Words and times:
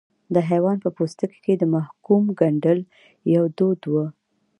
د 0.33 0.35
حیوان 0.49 0.77
په 0.83 0.89
پوستکي 0.97 1.39
کې 1.45 1.53
د 1.57 1.63
محکوم 1.75 2.23
ګنډل 2.39 2.79
یو 3.35 3.43
دود 3.57 3.81
و. 3.91 3.95